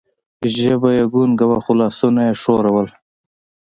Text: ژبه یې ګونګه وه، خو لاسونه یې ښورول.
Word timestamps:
ژبه 0.59 0.89
یې 0.97 1.03
ګونګه 1.13 1.45
وه، 1.49 1.57
خو 1.63 1.71
لاسونه 1.81 2.21
یې 2.27 2.33
ښورول. 2.41 2.87